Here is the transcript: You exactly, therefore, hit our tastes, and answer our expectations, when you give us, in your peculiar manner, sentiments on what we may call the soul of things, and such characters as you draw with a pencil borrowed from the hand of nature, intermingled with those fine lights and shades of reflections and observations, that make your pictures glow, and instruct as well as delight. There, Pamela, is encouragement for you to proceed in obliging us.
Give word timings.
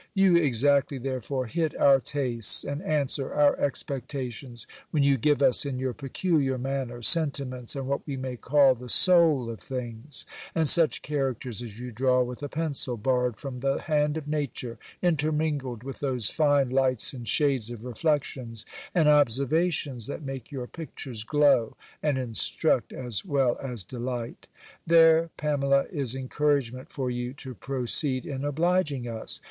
You 0.15 0.35
exactly, 0.35 0.97
therefore, 0.97 1.45
hit 1.45 1.77
our 1.79 1.99
tastes, 1.99 2.63
and 2.63 2.81
answer 2.81 3.35
our 3.35 3.55
expectations, 3.59 4.65
when 4.89 5.03
you 5.03 5.15
give 5.15 5.43
us, 5.43 5.63
in 5.63 5.77
your 5.77 5.93
peculiar 5.93 6.57
manner, 6.57 7.03
sentiments 7.03 7.75
on 7.75 7.85
what 7.85 8.07
we 8.07 8.17
may 8.17 8.35
call 8.35 8.73
the 8.73 8.89
soul 8.89 9.47
of 9.47 9.59
things, 9.59 10.25
and 10.55 10.67
such 10.67 11.03
characters 11.03 11.61
as 11.61 11.79
you 11.79 11.91
draw 11.91 12.23
with 12.23 12.41
a 12.41 12.49
pencil 12.49 12.97
borrowed 12.97 13.37
from 13.37 13.59
the 13.59 13.81
hand 13.81 14.17
of 14.17 14.27
nature, 14.27 14.79
intermingled 15.03 15.83
with 15.83 15.99
those 15.99 16.31
fine 16.31 16.69
lights 16.69 17.13
and 17.13 17.27
shades 17.27 17.69
of 17.69 17.85
reflections 17.85 18.65
and 18.95 19.07
observations, 19.07 20.07
that 20.07 20.23
make 20.23 20.49
your 20.51 20.65
pictures 20.65 21.23
glow, 21.23 21.77
and 22.01 22.17
instruct 22.17 22.91
as 22.91 23.23
well 23.23 23.55
as 23.61 23.83
delight. 23.83 24.47
There, 24.87 25.29
Pamela, 25.37 25.85
is 25.91 26.15
encouragement 26.15 26.89
for 26.91 27.11
you 27.11 27.33
to 27.35 27.53
proceed 27.53 28.25
in 28.25 28.43
obliging 28.43 29.07
us. 29.07 29.39